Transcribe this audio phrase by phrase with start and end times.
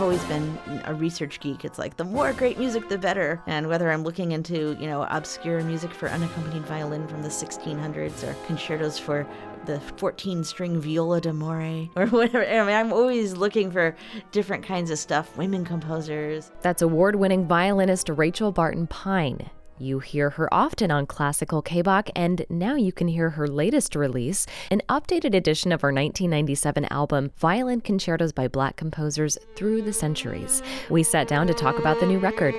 [0.00, 1.62] I've always been a research geek.
[1.62, 3.42] It's like the more great music, the better.
[3.46, 8.26] And whether I'm looking into, you know, obscure music for unaccompanied violin from the 1600s
[8.26, 9.26] or concertos for
[9.66, 12.46] the 14 string viola d'amore or whatever.
[12.46, 13.94] I mean, I'm always looking for
[14.32, 16.50] different kinds of stuff, women composers.
[16.62, 19.50] That's award winning violinist Rachel Barton Pine.
[19.80, 24.44] You hear her often on Classical K-Bach, and now you can hear her latest release,
[24.70, 30.62] an updated edition of her 1997 album, Violin Concertos by Black Composers Through the Centuries.
[30.90, 32.54] We sat down to talk about the new record.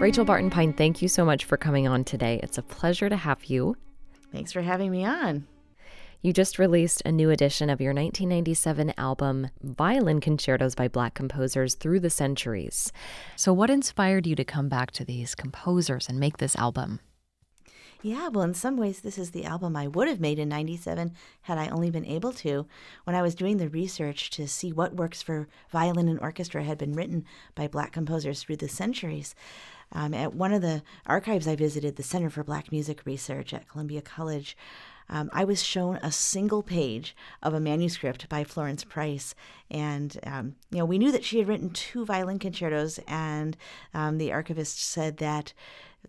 [0.00, 2.38] Rachel Barton Pine, thank you so much for coming on today.
[2.40, 3.76] It's a pleasure to have you.
[4.30, 5.48] Thanks for having me on.
[6.22, 11.74] You just released a new edition of your 1997 album, Violin Concertos by Black Composers
[11.74, 12.90] Through the Centuries.
[13.36, 17.00] So, what inspired you to come back to these composers and make this album?
[18.02, 21.12] Yeah, well, in some ways, this is the album I would have made in 97
[21.42, 22.66] had I only been able to.
[23.04, 26.78] When I was doing the research to see what works for violin and orchestra had
[26.78, 27.24] been written
[27.54, 29.34] by Black composers through the centuries,
[29.92, 33.68] um, at one of the archives I visited, the Center for Black Music Research at
[33.68, 34.56] Columbia College,
[35.08, 39.34] um, I was shown a single page of a manuscript by Florence Price.
[39.70, 43.56] And, um, you know, we knew that she had written two violin concertos, and
[43.94, 45.52] um, the archivist said that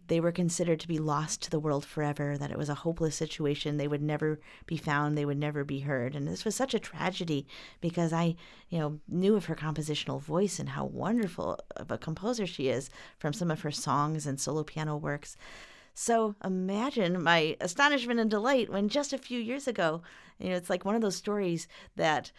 [0.08, 3.16] they were considered to be lost to the world forever, that it was a hopeless
[3.16, 3.78] situation.
[3.78, 6.16] They would never be found, they would never be heard.
[6.16, 7.48] And this was such a tragedy
[7.82, 8.36] because I,
[8.70, 12.90] you know, knew of her compositional voice and how wonderful of a composer she is
[13.18, 15.36] from some of her songs and solo piano works.
[16.00, 20.04] So imagine my astonishment and delight when just a few years ago,
[20.38, 22.32] you know, it's like one of those stories that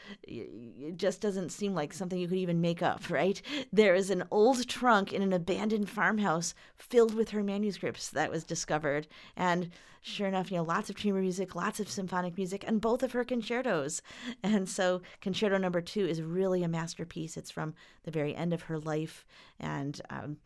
[0.94, 3.42] just doesn't seem like something you could even make up, right?
[3.72, 8.44] There is an old trunk in an abandoned farmhouse filled with her manuscripts that was
[8.44, 9.08] discovered.
[9.36, 9.70] And
[10.02, 13.10] sure enough, you know, lots of chamber music, lots of symphonic music, and both of
[13.10, 14.02] her concertos.
[14.44, 17.36] And so concerto number two is really a masterpiece.
[17.36, 19.26] It's from the very end of her life.
[19.58, 20.36] And, um,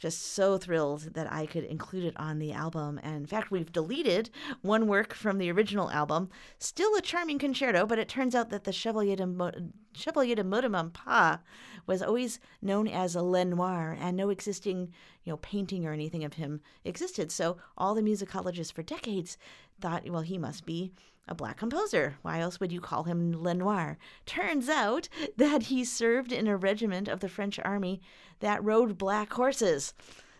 [0.00, 2.98] just so thrilled that I could include it on the album.
[3.02, 4.30] And in fact, we've deleted
[4.62, 6.30] one work from the original album.
[6.58, 9.52] Still a charming concerto, but it turns out that the Chevalier de, Mo-
[9.92, 11.38] Chevalier de Pas
[11.86, 14.90] was always known as a Lenoir, and no existing,
[15.24, 17.30] you know, painting or anything of him existed.
[17.30, 19.36] So all the musicologists for decades
[19.80, 20.92] thought, well, he must be
[21.28, 22.16] a black composer.
[22.22, 23.98] Why else would you call him Lenoir?
[24.26, 28.00] Turns out that he served in a regiment of the French army
[28.40, 29.94] that rode black horses.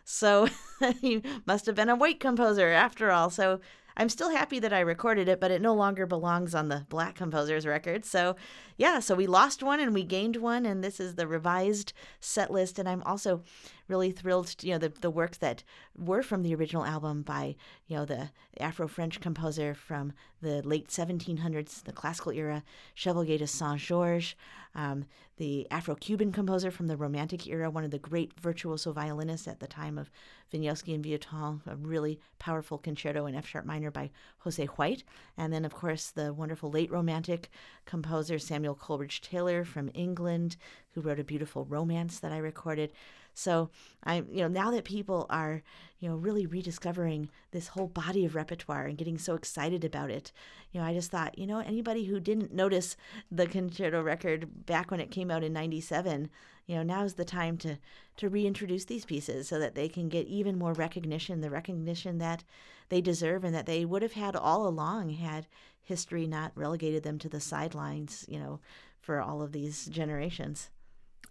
[0.05, 0.49] So
[1.01, 3.31] he must have been a white composer after all.
[3.31, 3.61] So
[3.97, 7.17] I'm still happy that I recorded it, but it no longer belongs on the Black
[7.17, 8.05] Composers record.
[8.05, 8.37] So,
[8.77, 12.51] yeah, so we lost one and we gained one, and this is the revised set
[12.51, 12.79] list.
[12.79, 13.43] And I'm also
[13.91, 15.63] really thrilled, to, you know, the, the works that
[15.99, 17.57] were from the original album by,
[17.89, 22.63] you know, the Afro French composer from the late 1700s, the classical era,
[22.95, 24.35] Chevalier de Saint Georges,
[24.75, 25.05] um,
[25.37, 29.59] the Afro Cuban composer from the Romantic era, one of the great virtuoso violinists at
[29.59, 30.11] the time of
[30.53, 35.03] Wieniawski and Vieuxtemps, a really powerful concerto in F sharp minor by Jose White.
[35.37, 37.51] And then, of course, the wonderful late Romantic
[37.85, 40.57] composer Samuel Coleridge Taylor from England,
[40.95, 42.93] who wrote a beautiful romance that I recorded.
[43.35, 43.71] So
[44.05, 45.63] I'm, you know, now that people are,
[45.99, 50.33] you know, really rediscovering this whole body of repertoire and getting so excited about it,
[50.73, 52.97] you know, I just thought, you know, anybody who didn't notice
[53.31, 56.31] the concerto record back when it came out in '97,
[56.67, 57.79] you know, now's the time to
[58.17, 62.45] to reintroduce these pieces so that they can get even more recognition, the recognition that
[62.91, 65.47] they deserve and that they would have had all along had
[65.83, 68.61] history not relegated them to the sidelines, you know,
[69.01, 70.71] for all of these generations.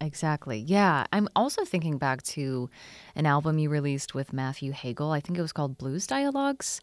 [0.02, 0.60] Exactly.
[0.60, 1.06] Yeah.
[1.12, 2.70] I'm also thinking back to
[3.16, 5.12] an album you released with Matthew Hagle.
[5.12, 6.80] I think it was called Blues Dialogues.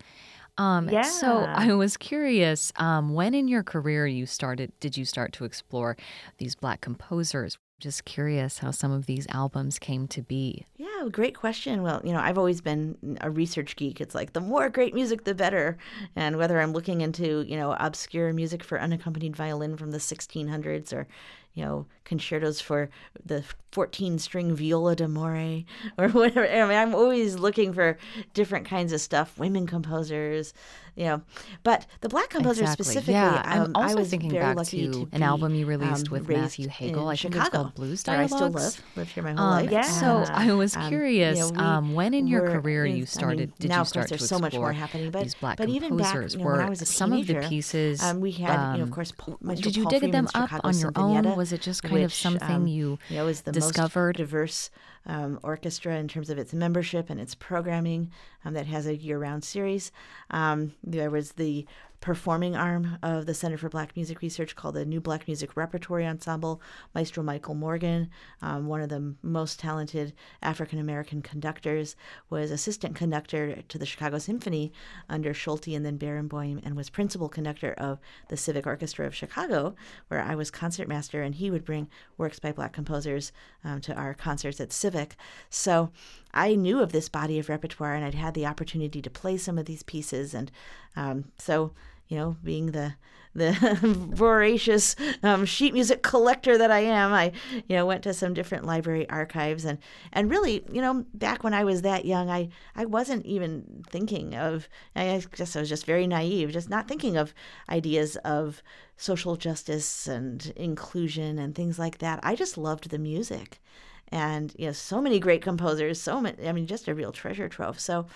[0.58, 1.02] Um, yeah.
[1.02, 5.44] So I was curious, um, when in your career you started, did you start to
[5.44, 5.96] explore
[6.38, 7.58] these Black composers?
[7.78, 10.64] Just curious how some of these albums came to be.
[10.78, 11.82] Yeah, great question.
[11.82, 14.00] Well, you know, I've always been a research geek.
[14.00, 15.76] It's like the more great music, the better.
[16.14, 20.90] And whether I'm looking into, you know, obscure music for unaccompanied violin from the 1600s
[20.94, 21.06] or,
[21.56, 22.88] you know, concertos for
[23.24, 23.42] the
[23.72, 25.64] 14 string viola d'amore
[25.98, 26.46] or whatever.
[26.48, 27.98] I mean, I'm always looking for
[28.32, 30.54] different kinds of stuff, women composers,
[30.94, 31.22] you know.
[31.64, 32.84] But the black composers Exactly.
[32.84, 36.06] specifically, Yeah, I'm um, I also was thinking back to to an album you released
[36.08, 37.08] um, with Matthew Hagle.
[37.08, 38.78] I think Chicago, was called Blues where I still Dialogues.
[38.78, 39.84] live, lived here my whole Um, life.
[39.86, 42.94] So I was Um, curious, you know, um, when in your were- career I you
[42.94, 45.34] mean, started, did now you of course start there's so much more happening, but these
[45.34, 46.34] black but even back, composers?
[46.34, 48.02] you know, when Were I was a some of the pieces?
[48.02, 50.78] um, we had, you know, of um, course, Paul, did you dig them up on
[50.78, 51.24] your own?
[51.46, 54.18] Was Was it just kind which, of something um, you, you know, is the discovered?
[54.18, 54.70] most diverse
[55.06, 58.10] um, orchestra in terms of its membership and its programming
[58.44, 59.92] um, that has a year-round series.
[60.30, 61.64] Um, there was the
[62.00, 66.06] performing arm of the Center for Black Music Research called the New Black Music Repertory
[66.06, 66.60] Ensemble.
[66.94, 68.10] Maestro Michael Morgan,
[68.42, 70.12] um, one of the most talented
[70.42, 71.96] African American conductors,
[72.30, 74.72] was assistant conductor to the Chicago Symphony
[75.08, 79.74] under Solti and then Barenboim, and was principal conductor of the Civic Orchestra of Chicago,
[80.08, 81.88] where I was concertmaster, and he would bring
[82.18, 83.32] works by Black composers
[83.64, 85.16] um, to our concerts at Civic.
[85.50, 85.90] So
[86.36, 89.58] I knew of this body of repertoire, and I'd had the opportunity to play some
[89.58, 90.50] of these pieces, and
[90.94, 91.72] um, so
[92.08, 92.94] you know, being the
[93.34, 93.52] the
[94.14, 97.32] voracious um, sheet music collector that I am, I
[97.68, 99.78] you know went to some different library archives and
[100.12, 104.34] and really you know back when I was that young, I I wasn't even thinking
[104.34, 107.34] of I guess I was just very naive, just not thinking of
[107.68, 108.62] ideas of
[108.96, 112.20] social justice and inclusion and things like that.
[112.22, 113.60] I just loved the music,
[114.08, 117.48] and you know so many great composers, so many I mean just a real treasure
[117.48, 117.80] trove.
[117.80, 118.06] So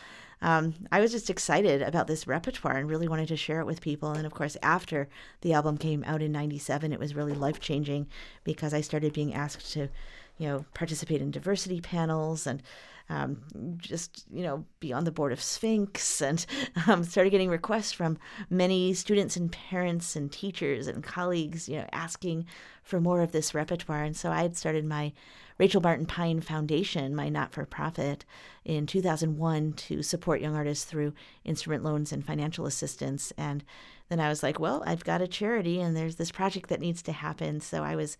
[0.42, 3.82] um, I was just excited about this repertoire and really wanted to share it with
[3.82, 4.12] people.
[4.12, 5.08] And of course, after
[5.42, 8.06] the album came out in '97, it was really life changing
[8.44, 9.88] because I started being asked to,
[10.38, 12.62] you know, participate in diversity panels and
[13.10, 13.42] um,
[13.78, 16.46] just you know be on the board of Sphinx and
[16.87, 21.87] um, started getting requests from many students and parents and teachers and colleagues, you know,
[21.92, 22.46] asking
[22.82, 24.04] for more of this repertoire.
[24.04, 25.12] And so I had started my
[25.61, 28.25] Rachel Barton Pine Foundation, my not for profit,
[28.65, 31.12] in 2001 to support young artists through
[31.45, 33.31] instrument loans and financial assistance.
[33.37, 33.62] And
[34.09, 37.03] then I was like, well, I've got a charity and there's this project that needs
[37.03, 37.61] to happen.
[37.61, 38.17] So I was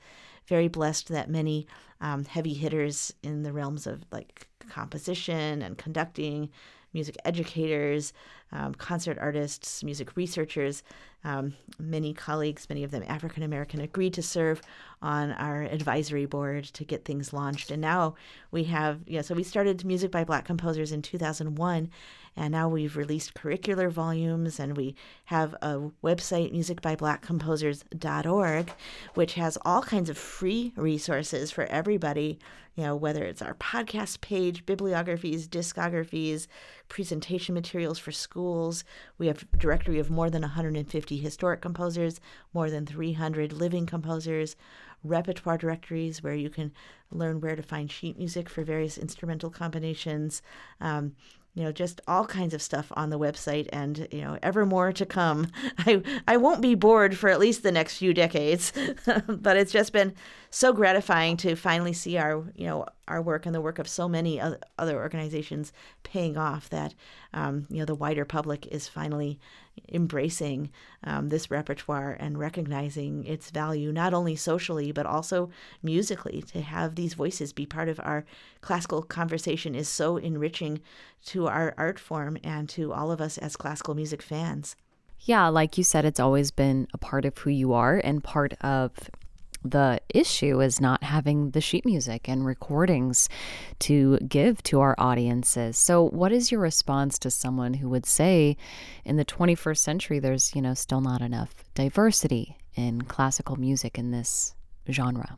[0.49, 1.67] very blessed that many
[2.03, 6.51] um, heavy hitters in the realms of like composition and conducting,
[6.93, 8.13] music educators,
[8.53, 10.83] um, concert artists, music researchers,
[11.25, 14.61] um, many colleagues, many of them African American, agreed to serve
[15.03, 17.71] on our advisory board to get things launched.
[17.71, 18.15] And now
[18.51, 21.91] we have, yeah, so we started Music by Black Composers in 2001,
[22.37, 24.94] and now we've released curricular volumes and we
[25.27, 28.73] have a website, musicbyblackcomposers.org,
[29.15, 32.38] which has all kinds of free resources for everybody,
[32.77, 36.47] you know, whether it's our podcast page, bibliographies, discographies,
[36.88, 38.85] presentation materials for schools.
[39.19, 42.21] We have a directory of more than 150 historic composers,
[42.55, 44.55] more than 300 living composers,
[45.03, 46.73] repertoire directories where you can
[47.11, 50.43] learn where to find sheet music for various instrumental combinations.
[50.81, 51.17] Um,
[51.55, 54.93] you know, just all kinds of stuff on the website and, you know, ever more
[54.93, 55.49] to come.
[55.79, 58.73] I, I won't be bored for at least the next few decades,
[59.26, 60.14] but it's just been
[60.50, 64.08] so gratifying to finally see our, you know, our work and the work of so
[64.08, 64.41] many
[64.79, 66.93] other organizations paying off that,
[67.32, 69.38] um, you know, the wider public is finally
[69.93, 70.70] embracing
[71.05, 75.50] um, this repertoire and recognizing its value, not only socially, but also
[75.85, 76.43] musically.
[76.43, 78.25] To have these voices be part of our
[78.61, 80.81] classical conversation is so enriching
[81.26, 84.75] to our art form and to all of us as classical music fans.
[85.20, 88.55] Yeah, like you said, it's always been a part of who you are and part
[88.62, 89.11] of
[89.65, 93.29] the issue is not having the sheet music and recordings
[93.81, 95.77] to give to our audiences.
[95.77, 98.57] So, what is your response to someone who would say
[99.05, 104.11] in the 21st century there's, you know, still not enough diversity in classical music in
[104.11, 104.55] this
[104.91, 105.37] genre?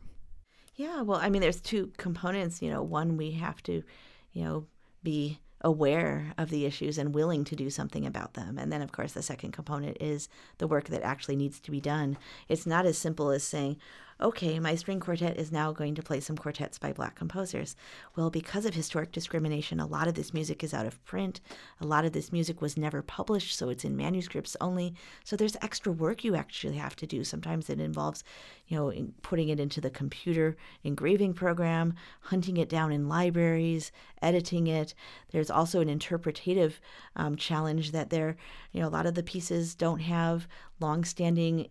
[0.75, 2.61] Yeah, well, I mean, there's two components.
[2.61, 3.83] You know, one, we have to,
[4.31, 4.65] you know,
[5.03, 8.57] be aware of the issues and willing to do something about them.
[8.57, 11.79] And then, of course, the second component is the work that actually needs to be
[11.79, 12.17] done.
[12.49, 13.77] It's not as simple as saying,
[14.23, 17.75] okay, my string quartet is now going to play some quartets by black composers.
[18.15, 21.41] Well, because of historic discrimination, a lot of this music is out of print.
[21.81, 24.93] A lot of this music was never published, so it's in manuscripts only.
[25.25, 27.25] So there's extra work you actually have to do.
[27.25, 28.23] Sometimes it involves,
[28.67, 33.91] you know, in putting it into the computer engraving program, hunting it down in libraries,
[34.21, 34.93] editing it.
[35.31, 36.79] There's also an interpretative
[37.17, 38.37] um, challenge that there,
[38.71, 40.47] you know, a lot of the pieces don't have
[40.83, 41.69] long-standing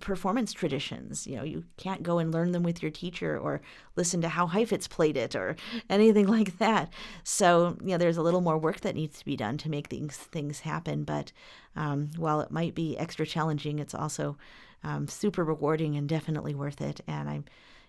[0.00, 1.26] performance traditions.
[1.26, 3.60] You know, you can't go and learn them with your teacher or
[3.94, 5.56] listen to how Heifetz played it or
[5.90, 6.92] anything like that.
[7.22, 9.90] So, you know, there's a little more work that needs to be done to make
[9.90, 11.04] these things happen.
[11.04, 11.30] But
[11.76, 14.36] um, while it might be extra challenging, it's also
[14.82, 17.00] um, super rewarding and definitely worth it.
[17.06, 17.42] And I,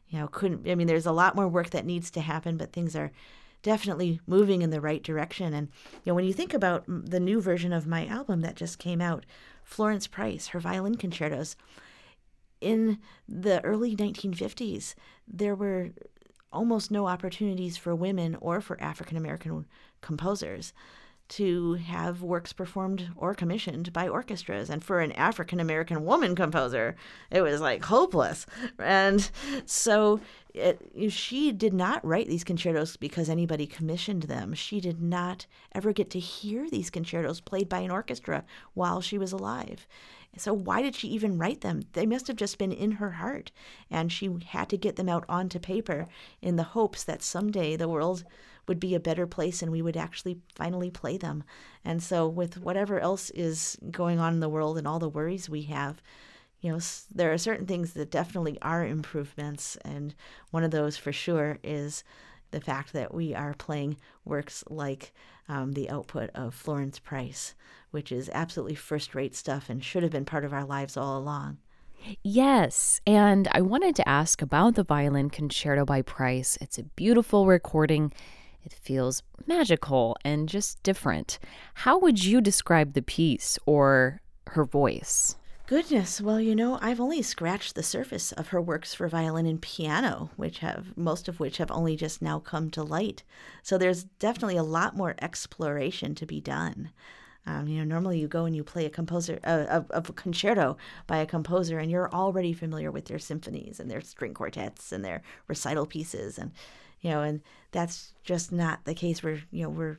[0.09, 0.69] you know, couldn't.
[0.69, 3.11] I mean, there's a lot more work that needs to happen, but things are
[3.65, 5.51] definitely moving in the right direction.
[5.51, 5.69] And
[6.03, 9.01] you know, when you think about the new version of my album that just came
[9.01, 9.25] out,
[9.65, 11.57] Florence Price, her violin concertos.
[12.61, 14.95] In the early 1950s,
[15.27, 15.89] there were
[16.53, 19.65] almost no opportunities for women or for African American
[20.01, 20.71] composers
[21.27, 24.69] to have works performed or commissioned by orchestras.
[24.69, 26.95] And for an African American woman composer,
[27.31, 28.45] it was like hopeless.
[28.77, 29.29] And
[29.65, 30.19] so
[30.55, 34.53] it, she did not write these concertos because anybody commissioned them.
[34.53, 39.17] She did not ever get to hear these concertos played by an orchestra while she
[39.17, 39.85] was alive.
[40.37, 41.83] So, why did she even write them?
[41.93, 43.51] They must have just been in her heart.
[43.89, 46.07] And she had to get them out onto paper
[46.41, 48.23] in the hopes that someday the world
[48.67, 51.43] would be a better place and we would actually finally play them.
[51.83, 55.49] And so, with whatever else is going on in the world and all the worries
[55.49, 56.01] we have,
[56.65, 56.79] you know,
[57.13, 59.77] there are certain things that definitely are improvements.
[59.85, 60.15] And
[60.49, 62.03] one of those for sure is
[62.49, 65.13] the fact that we are playing works like
[65.47, 67.53] um, the output of Florence Price,
[67.91, 71.19] which is absolutely first rate stuff and should have been part of our lives all
[71.19, 71.59] along.
[72.23, 76.57] Yes, and I wanted to ask about the violin concerto by Price.
[76.59, 78.11] It's a beautiful recording.
[78.63, 81.37] It feels magical and just different.
[81.75, 85.35] How would you describe the piece or her voice?
[85.67, 89.59] Goodness, well, you know, I've only scratched the surface of her works for violin and
[89.59, 93.23] piano, which have most of which have only just now come to light.
[93.63, 96.91] So there's definitely a lot more exploration to be done.
[97.47, 100.77] Um, you know, normally you go and you play a composer, a, a, a, concerto
[101.07, 105.03] by a composer, and you're already familiar with their symphonies and their string quartets and
[105.03, 106.51] their recital pieces, and
[107.01, 107.41] you know, and
[107.71, 109.23] that's just not the case.
[109.23, 109.97] We're, you know, we're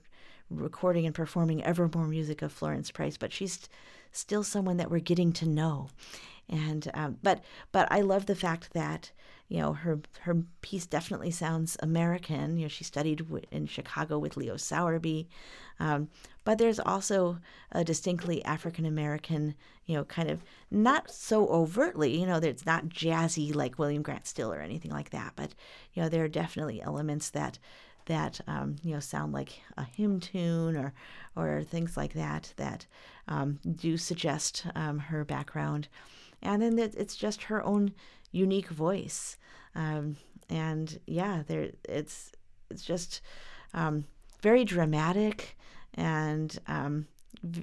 [0.51, 3.69] recording and performing ever more music of Florence Price, but she's
[4.13, 5.89] still someone that we're getting to know.
[6.49, 9.11] And um, but but I love the fact that
[9.49, 12.57] you know her her piece definitely sounds American.
[12.57, 15.27] You know she studied w- in Chicago with Leo Sowerby,
[15.81, 16.09] um,
[16.45, 17.39] but there's also
[17.73, 22.89] a distinctly African American you know kind of not so overtly you know it's not
[22.89, 25.33] jazzy like William Grant Still or anything like that.
[25.35, 25.53] But
[25.95, 27.59] you know there are definitely elements that
[28.07, 30.93] that um, you know sound like a hymn tune or
[31.37, 32.87] or things like that that
[33.29, 35.89] um, do suggest um, her background,
[36.43, 37.93] and then it's just her own
[38.33, 39.37] unique voice,
[39.75, 40.17] um,
[40.49, 42.33] and yeah, there it's
[42.71, 43.21] it's just
[43.75, 44.05] um,
[44.43, 45.57] very dramatic
[45.95, 46.59] and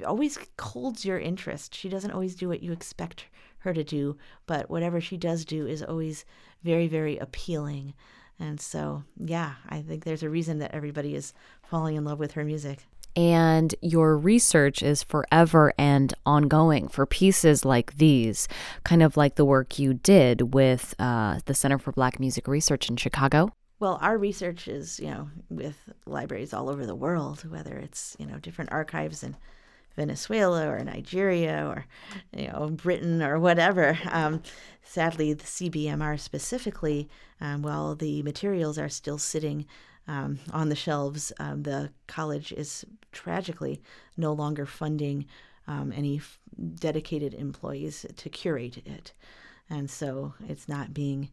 [0.06, 1.76] always holds your interest.
[1.76, 3.26] She doesn't always do what you expect
[3.60, 6.26] her to do, but whatever she does do is always
[6.64, 7.94] very very appealing.
[8.40, 12.34] And so, yeah, I think there's a reason that everybody is falling in love with
[12.34, 12.86] her music.
[13.16, 18.48] And your research is forever and ongoing for pieces like these,
[18.84, 22.90] kind of like the work you did with uh, the Center for Black Music Research
[22.90, 23.52] in Chicago.
[23.80, 28.26] Well, our research is, you know, with libraries all over the world, whether it's, you
[28.26, 29.36] know, different archives and
[29.96, 31.86] Venezuela or Nigeria or
[32.36, 33.98] you know Britain or whatever.
[34.12, 34.42] Um,
[34.84, 37.10] sadly, the CBMR specifically,
[37.40, 39.66] um, while the materials are still sitting
[40.08, 43.82] um, on the shelves, um, the college is tragically
[44.18, 45.26] no longer funding
[45.68, 46.40] um, any f-
[46.76, 49.14] dedicated employees to curate it,
[49.70, 51.30] and so it's not being.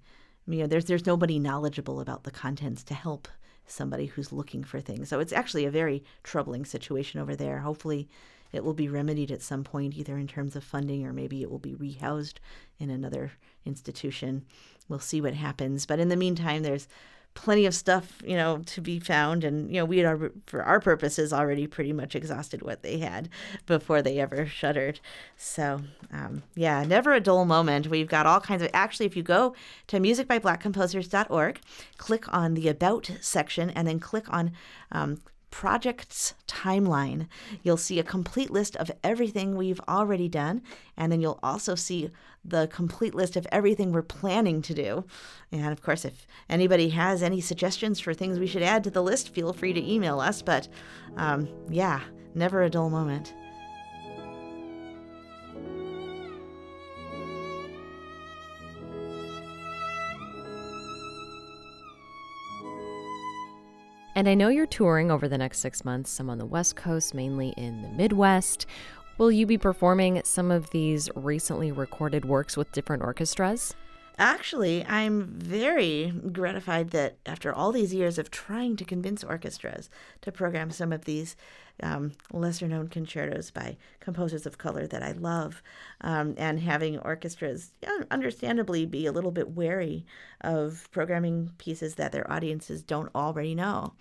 [0.46, 3.28] You know, there's there's nobody knowledgeable about the contents to help
[3.70, 5.08] somebody who's looking for things.
[5.08, 7.60] So it's actually a very troubling situation over there.
[7.60, 8.08] Hopefully,
[8.52, 11.50] it will be remedied at some point, either in terms of funding or maybe it
[11.50, 12.38] will be rehoused
[12.78, 13.32] in another
[13.64, 14.44] institution.
[14.88, 15.86] We'll see what happens.
[15.86, 16.88] But in the meantime, there's
[17.34, 19.44] plenty of stuff, you know, to be found.
[19.44, 23.28] And, you know, we had, for our purposes, already pretty much exhausted what they had
[23.66, 25.00] before they ever shuttered.
[25.36, 25.80] So,
[26.12, 27.86] um, yeah, never a dull moment.
[27.86, 29.54] We've got all kinds of, actually, if you go
[29.86, 31.60] to musicbyblackcomposers.org,
[31.96, 34.52] click on the About section, and then click on
[34.92, 35.20] um,
[35.50, 37.26] projects timeline.
[37.62, 40.62] You'll see a complete list of everything we've already done,
[40.96, 42.10] and then you'll also see
[42.44, 45.04] the complete list of everything we're planning to do.
[45.52, 49.02] And of course, if anybody has any suggestions for things we should add to the
[49.02, 50.40] list, feel free to email us.
[50.42, 50.68] But
[51.16, 52.00] um, yeah,
[52.34, 53.34] never a dull moment.
[64.20, 67.14] And I know you're touring over the next six months, some on the West Coast,
[67.14, 68.66] mainly in the Midwest.
[69.16, 73.74] Will you be performing some of these recently recorded works with different orchestras?
[74.20, 79.88] Actually, I'm very gratified that after all these years of trying to convince orchestras
[80.20, 81.36] to program some of these
[81.82, 85.62] um, lesser known concertos by composers of color that I love,
[86.02, 87.72] um, and having orchestras
[88.10, 90.04] understandably be a little bit wary
[90.42, 93.94] of programming pieces that their audiences don't already know.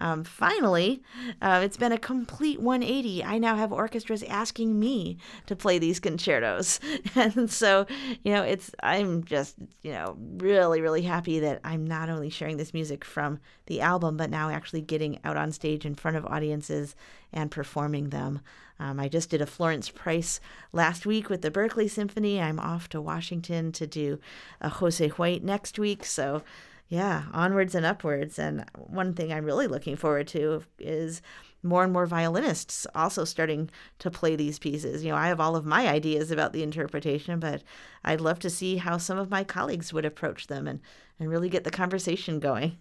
[0.00, 1.02] Um, finally,
[1.42, 3.22] uh, it's been a complete 180.
[3.22, 6.80] I now have orchestras asking me to play these concertos,
[7.14, 7.86] and so
[8.24, 12.56] you know, it's I'm just you know really really happy that I'm not only sharing
[12.56, 16.26] this music from the album, but now actually getting out on stage in front of
[16.26, 16.96] audiences
[17.32, 18.40] and performing them.
[18.80, 20.40] Um, I just did a Florence Price
[20.72, 22.40] last week with the Berkeley Symphony.
[22.40, 24.18] I'm off to Washington to do
[24.62, 26.02] a Jose White next week.
[26.06, 26.42] So,
[26.90, 28.38] yeah, onwards and upwards.
[28.38, 31.22] And one thing I'm really looking forward to is
[31.62, 33.70] more and more violinists also starting
[34.00, 35.04] to play these pieces.
[35.04, 37.62] You know, I have all of my ideas about the interpretation, but
[38.04, 40.80] I'd love to see how some of my colleagues would approach them and,
[41.20, 42.78] and really get the conversation going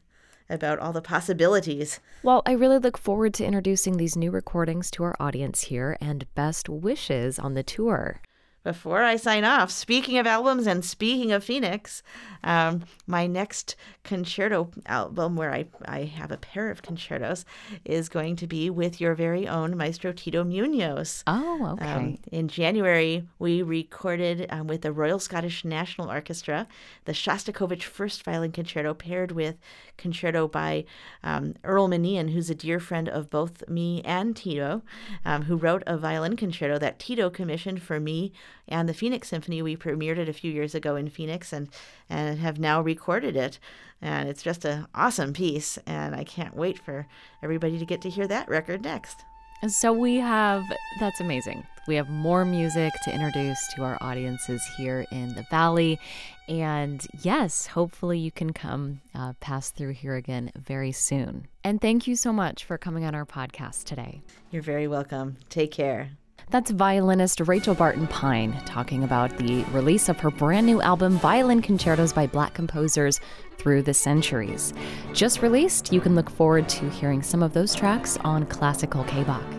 [0.49, 1.99] about all the possibilities.
[2.23, 6.25] Well, I really look forward to introducing these new recordings to our audience here and
[6.33, 8.21] best wishes on the tour.
[8.63, 12.03] Before I sign off, speaking of albums and speaking of Phoenix,
[12.43, 17.45] um, my next concerto album, where I, I have a pair of concertos,
[17.85, 21.23] is going to be with your very own Maestro Tito Munoz.
[21.25, 21.85] Oh, okay.
[21.85, 26.67] Um, in January, we recorded um, with the Royal Scottish National Orchestra
[27.05, 29.57] the Shostakovich First Violin Concerto, paired with
[29.97, 30.85] concerto by
[31.23, 34.81] um, Earl Maneein, who's a dear friend of both me and Tito,
[35.25, 38.31] um, who wrote a violin concerto that Tito commissioned for me
[38.67, 39.61] and the Phoenix Symphony.
[39.61, 41.69] We premiered it a few years ago in Phoenix and,
[42.09, 43.59] and have now recorded it.
[44.01, 45.77] And it's just an awesome piece.
[45.85, 47.07] And I can't wait for
[47.43, 49.23] everybody to get to hear that record next.
[49.61, 50.63] And so we have,
[50.99, 51.65] that's amazing.
[51.85, 55.99] We have more music to introduce to our audiences here in the Valley.
[56.47, 61.47] And yes, hopefully you can come uh, pass through here again very soon.
[61.63, 64.21] And thank you so much for coming on our podcast today.
[64.49, 65.37] You're very welcome.
[65.49, 66.11] Take care.
[66.49, 71.61] That's violinist Rachel Barton Pine talking about the release of her brand new album, Violin
[71.61, 73.21] Concertos by Black Composers
[73.57, 74.73] Through the Centuries.
[75.13, 79.55] Just released, you can look forward to hearing some of those tracks on Classical KBACH.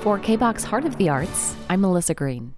[0.00, 2.55] For KBACH's Heart of the Arts, I'm Melissa Green.